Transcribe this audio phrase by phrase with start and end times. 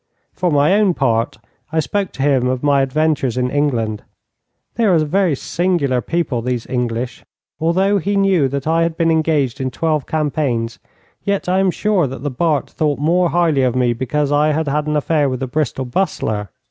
[0.33, 1.37] For my own part,
[1.71, 4.01] I spoke to him of my adventures in England.
[4.73, 7.23] They are a very singular people, these English.
[7.59, 10.79] Although he knew that I had been engaged in twelve campaigns,
[11.21, 14.67] yet I am sure that the Bart thought more highly of me because I had
[14.67, 16.49] had an affair with the Bristol Bustler.